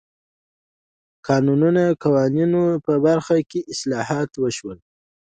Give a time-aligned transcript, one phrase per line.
[1.15, 1.65] د کانونو
[2.03, 4.77] قوانینو په برخه کې اصلاحات وشول.